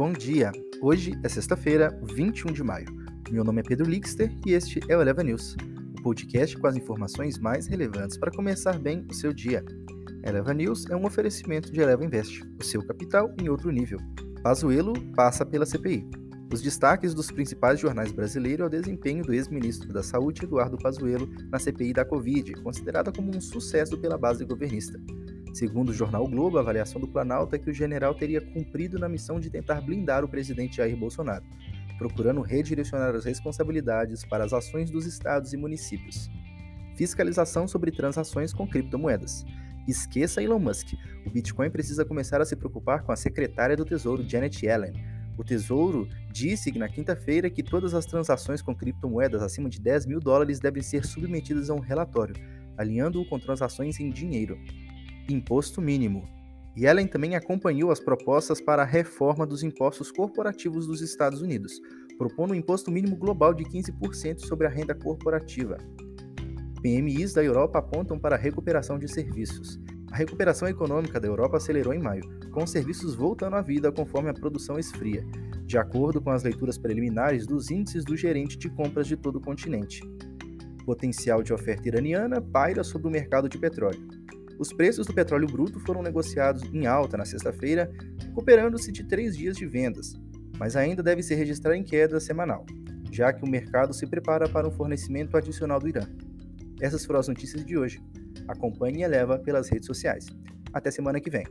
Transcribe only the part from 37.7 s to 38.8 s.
transações com